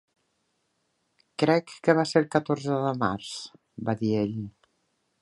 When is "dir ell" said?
4.05-4.39